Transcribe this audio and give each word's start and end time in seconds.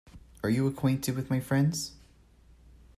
Are 0.41 0.49
you 0.49 0.65
acquainted 0.65 1.15
with 1.15 1.29
my 1.29 1.39
friends? 1.39 1.91